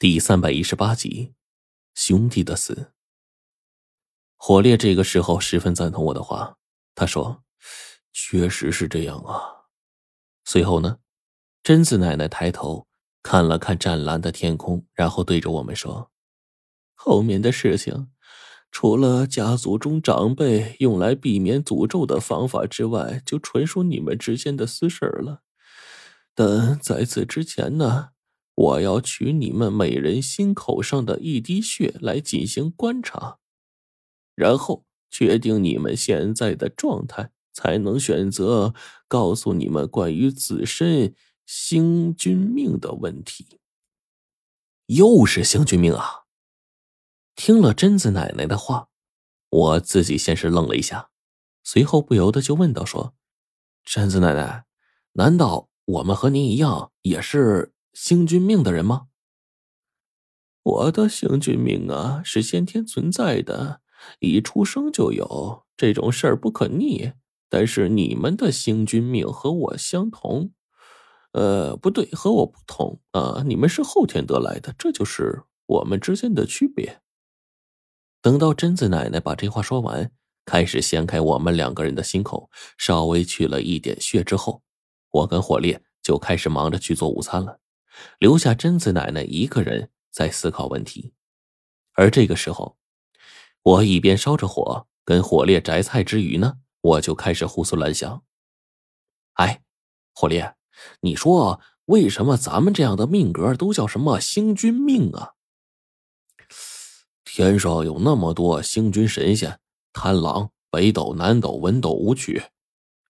[0.00, 1.34] 第三百一十八集，
[1.92, 2.92] 兄弟的死。
[4.36, 6.56] 火烈这个时候十分赞同我的话，
[6.94, 7.42] 他说
[8.14, 9.66] ：“确实是这样啊。”
[10.46, 11.00] 随后呢，
[11.64, 12.86] 贞子奶奶抬头
[13.24, 16.12] 看了看湛蓝的天空，然后对着我们说
[16.94, 18.12] ：“后面的事情，
[18.70, 25.42] 除了家族中长辈用来避免诅咒的方法之外，就纯属你们之间的私事了。
[26.36, 28.10] 但在此之前呢？”
[28.58, 33.38] 我要取你们每人心口上的一滴血来进行观察，
[34.34, 38.74] 然后决定你们现在的状态，才能选择
[39.06, 41.14] 告诉你们关于自身
[41.46, 43.60] 星君命的问题。
[44.86, 46.24] 又是星君命啊！
[47.36, 48.88] 听了贞子奶奶的话，
[49.50, 51.10] 我自己先是愣了一下，
[51.62, 53.14] 随后不由得就问道：“说，
[53.84, 54.64] 贞子奶奶，
[55.12, 59.08] 难道我们和您一样也是？”星君命的人吗？
[60.62, 63.80] 我的星君命啊，是先天存在的，
[64.20, 67.10] 一出生就有这种事儿不可逆。
[67.48, 70.52] 但是你们的星君命和我相同，
[71.32, 73.42] 呃，不对，和我不同啊。
[73.44, 77.00] 你们是后天得来的，这就是我们之间的区别。
[78.22, 80.12] 等到贞子奶奶把这话说完，
[80.44, 84.62] 开始掀开我们两个人的心口，稍微取了一点血之后，
[85.10, 87.58] 我跟火烈就开始忙着去做午餐了。
[88.18, 91.12] 留下贞子奶奶一个人在思考问题，
[91.92, 92.76] 而这个时候，
[93.62, 98.24] 我一边烧着火跟火烈摘菜之余呢，我就开始胡思乱想。
[99.34, 99.62] 哎，
[100.14, 100.56] 火烈，
[101.00, 105.34] 你说为什么咱们这样的命格都叫什么星君命啊？
[107.24, 109.60] 天上有那么多星君神仙，
[109.92, 112.42] 贪狼、北斗、南斗、文斗、武曲。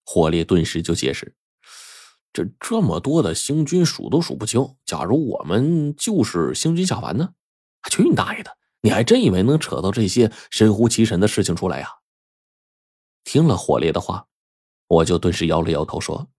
[0.05, 1.35] 火烈顿时就解释。
[2.31, 7.33] 这这么多的星君数都数不清，假如我们就是星君下凡呢？
[7.89, 8.55] 去你大爷的！
[8.81, 11.89] 你还真以为能扯到这些神乎其神的事情出来呀？
[13.23, 14.27] 听了火烈的话，
[14.87, 16.29] 我就顿时摇了摇头说：“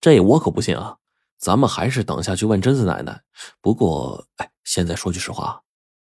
[0.00, 0.98] 这我可不信啊！
[1.38, 3.22] 咱们还是等下去问贞子奶奶。
[3.60, 5.62] 不过，哎，现在说句实话，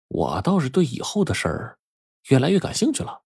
[0.08, 1.78] 我倒是对以后的事儿
[2.28, 3.22] 越来越感兴趣了。”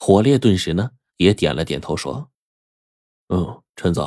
[0.00, 2.30] 火烈顿时呢也点了点头说
[3.28, 4.02] ：“嗯。”陈子，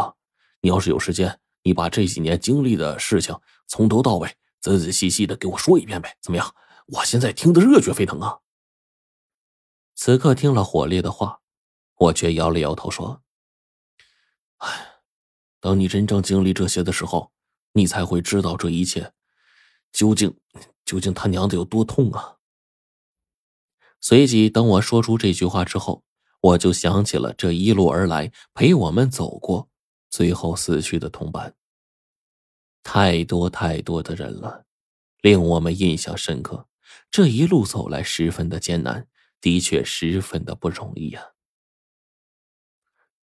[0.61, 3.35] 你要是有时间，你把这几年经历的事情
[3.65, 4.29] 从头到尾
[4.61, 6.15] 仔仔细细的给我说一遍呗？
[6.21, 6.53] 怎么样？
[6.85, 8.37] 我现在听得热血沸腾啊！
[9.95, 11.39] 此刻听了火烈的话，
[11.95, 13.23] 我却摇了摇头说
[14.61, 15.01] ：“哎，
[15.59, 17.31] 等你真正经历这些的时候，
[17.71, 19.11] 你才会知道这一切
[19.91, 20.39] 究竟
[20.85, 22.37] 究竟他娘的有多痛啊！”
[23.99, 26.03] 随即，等我说出这句话之后。
[26.43, 29.69] 我就想起了这一路而来陪我们走过，
[30.09, 31.55] 最后死去的同伴。
[32.83, 34.65] 太多太多的人了，
[35.21, 36.67] 令我们印象深刻。
[37.09, 39.07] 这一路走来十分的艰难，
[39.39, 41.29] 的确十分的不容易呀。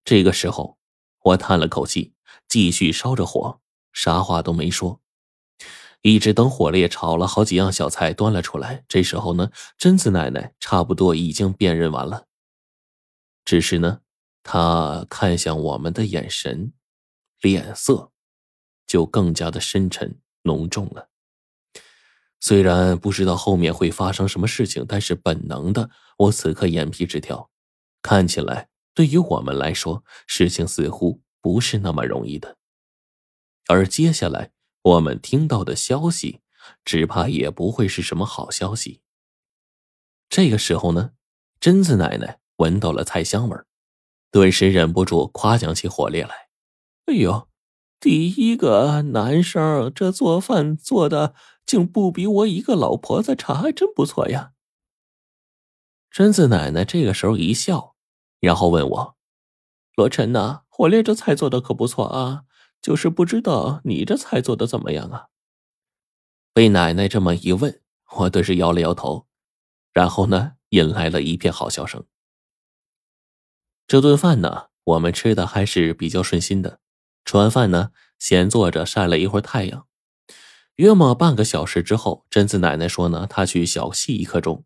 [0.02, 0.78] 这个时候，
[1.24, 2.14] 我叹了口气，
[2.48, 3.60] 继续烧着火，
[3.92, 4.98] 啥话都没说，
[6.00, 8.82] 一直等火烈炒了好几样小菜端了出来。
[8.88, 12.28] 这时候呢，贞子奶奶差不多已经辨认完了。
[13.50, 14.02] 只是呢，
[14.44, 16.72] 他看向我们的眼神、
[17.40, 18.12] 脸色，
[18.86, 21.10] 就更加的深沉浓重了。
[22.38, 27.50] 虽然不知道后面会发生什么事情，但是本能的，我此刻眼皮直跳。
[28.02, 32.56] 看起来，对于我们来说，事情似乎不是那么容易的。
[33.66, 36.38] 而接下来我们听到的消息，
[36.84, 39.02] 只怕也不会是什么好消息。
[40.28, 41.14] 这个时候呢，
[41.58, 42.39] 贞子奶奶。
[42.60, 43.56] 闻到了菜香味，
[44.30, 46.48] 顿时忍不住夸奖起火烈来。
[47.06, 47.48] 哎呦，
[47.98, 51.34] 第一个男生，这做饭做的
[51.64, 54.52] 竟不比我一个老婆子差，还真不错呀！
[56.10, 57.94] 贞子奶奶这个时候一笑，
[58.40, 59.16] 然后问我
[59.96, 62.42] ：“罗晨呐，火烈这菜做的可不错啊，
[62.82, 65.28] 就是不知道你这菜做的怎么样啊？”
[66.52, 67.80] 被奶奶这么一问，
[68.18, 69.26] 我顿时摇了摇头，
[69.94, 72.04] 然后呢，引来了一片好笑声。
[73.90, 76.78] 这顿饭呢，我们吃的还是比较顺心的。
[77.24, 77.90] 吃完饭呢，
[78.20, 79.88] 闲坐着晒了一会儿太阳。
[80.76, 84.64] 约莫半个小时之后，贞子奶奶说呢，她去小憩一刻钟。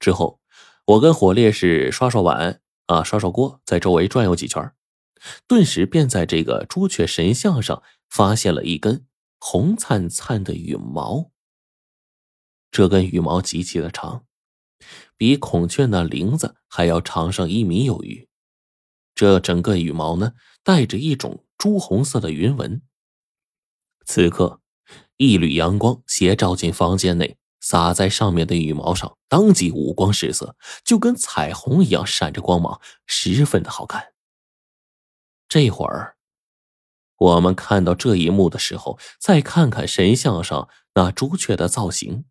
[0.00, 0.40] 之后，
[0.86, 4.72] 我跟火烈士刷刷碗啊，刷刷锅，在周围转悠几圈，
[5.46, 9.06] 顿时便在这个朱雀神像上发现了一根
[9.38, 11.30] 红灿灿的羽毛。
[12.72, 14.24] 这根羽毛极其的长，
[15.16, 18.27] 比孔雀那翎子还要长上一米有余。
[19.18, 22.80] 这整个羽毛呢，带着一种朱红色的云纹。
[24.06, 24.60] 此刻，
[25.16, 30.54] 一缕阳光斜照进房间内，洒在上面的羽毛上，当即五光十色，
[30.84, 34.12] 就跟彩虹一样闪着光芒，十分的好看。
[35.48, 36.14] 这会儿，
[37.16, 42.24] 我们看到这一幕的时候，再看看神像上那朱雀的造型，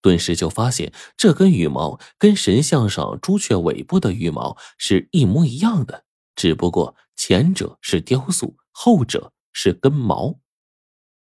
[0.00, 6.04] 顿时就发现这根羽毛跟神像上朱雀尾部的羽毛是一模一样的，
[6.34, 10.38] 只不过前者是雕塑，后者是根毛。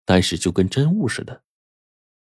[0.05, 1.43] 但是就跟真物似的，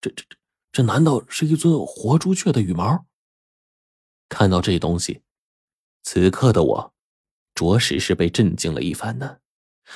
[0.02, 0.38] 这这这
[0.74, 3.06] 这难道是一尊活朱雀的羽毛？
[4.28, 5.22] 看到这东西，
[6.04, 6.94] 此刻的我，
[7.56, 9.38] 着实是被震惊了一番呢。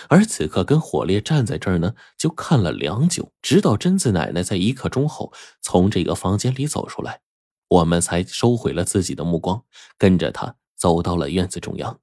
[0.07, 7.21] 而此刻跟火烈站在这儿呢，就看了良久，直到贞子奶奶在一刻钟后从这个房间里走出来，
[7.67, 9.65] 我们才收回了自己的目光，
[9.97, 11.99] 跟着她走到了院子中央。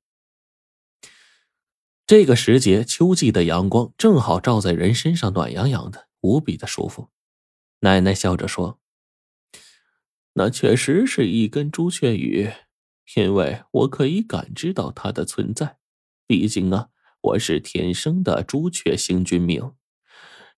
[2.06, 7.08] 这个时节，秋季的阳光正好照在人身上，暖洋洋的，无比的舒服。
[7.80, 8.78] 奶奶笑着说
[10.34, 12.50] ：“那确实是一根朱雀羽，
[13.16, 15.78] 因为我可以感知到它的存在。
[16.26, 16.88] 毕竟啊，
[17.22, 19.72] 我是天生的朱雀星君命。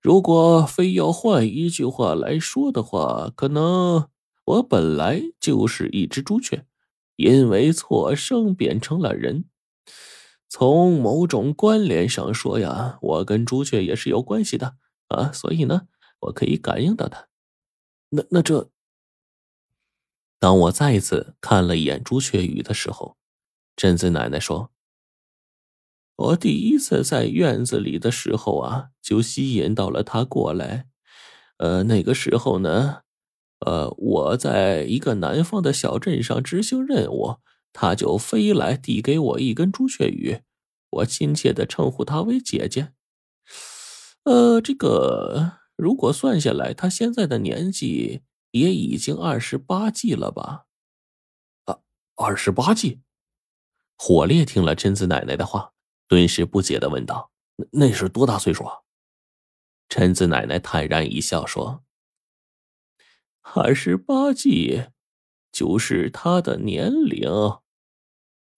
[0.00, 4.08] 如果非要换一句话来说的话，可能
[4.46, 6.66] 我本来就是一只朱雀，
[7.14, 9.44] 因为错生变成了人。”
[10.48, 14.76] 从某种关联上说呀，我跟朱雀也是有关系的
[15.08, 15.82] 啊，所以呢，
[16.20, 17.26] 我可以感应到他。
[18.10, 18.70] 那那这，
[20.38, 23.16] 当我再次看了一眼朱雀羽的时候，
[23.74, 24.70] 贞子奶奶说
[26.16, 30.86] ：“我第一次在院子里的时候啊，就吸引到了他过来。
[31.58, 33.00] 呃，那个时候呢，
[33.66, 37.38] 呃，我在一个南方的小镇上执行任务。”
[37.78, 40.40] 他就飞来递给我一根朱雀羽，
[40.88, 42.94] 我亲切的称呼他为姐姐。
[44.24, 50.64] 呃，这个如果算下来，他现在的年纪也已经二十八了吧？
[51.66, 51.80] 啊，
[52.14, 53.02] 二十八季！
[53.98, 55.74] 火烈听了贞子奶奶的话，
[56.08, 57.30] 顿时不解的问道
[57.72, 58.72] ：“那是多大岁数啊？”
[59.90, 61.84] 贞子奶奶坦然一笑说
[63.54, 64.86] ：“二十八季，
[65.52, 67.28] 就是他的年龄。”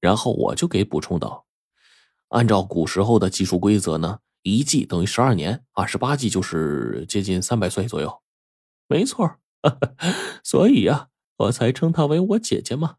[0.00, 1.46] 然后我就给补充道
[2.30, 8.22] ：“按照古时候的计数规则呢，一季等于十二年，二十八季就是接近三百岁左右。”
[8.88, 9.36] 没错，
[10.42, 12.96] 所以呀，我才称她为我姐姐嘛，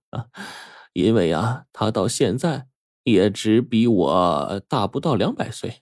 [0.93, 2.67] 因为啊，她到现在
[3.03, 5.81] 也只比我大不到两百岁。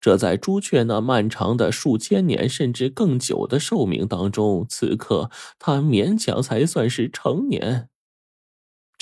[0.00, 7.88] 这在朱雀那漫长的数千年甚至更久的寿命当中，此刻她勉强才算是成年。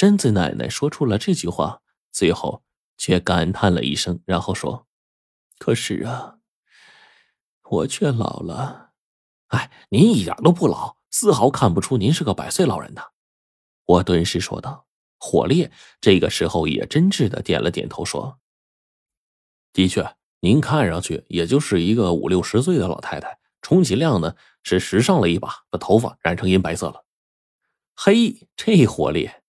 [0.03, 2.65] 贞子奶奶说出了这句话，最后
[2.99, 4.89] 却感叹了一声，然后说
[5.61, 6.39] ：“可是啊，
[7.71, 8.95] 我却老了。
[9.51, 13.03] 哎，您一点都不老，丝毫看不出您是个百岁老人呢。”
[13.87, 14.89] 我顿时说道。
[15.19, 15.71] 火烈
[16.01, 18.41] 这个时候也真挚的点了点头，说
[19.73, 24.35] ：“的确，您看上去也就是一个五六十岁的老太太，充其量呢
[24.65, 27.05] 是时尚了一把，把头发染成银白色了。”
[27.95, 29.42] 嘿，这火烈！